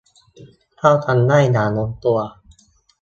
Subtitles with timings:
[0.77, 2.17] เข้ากันได้อย่างลงตัว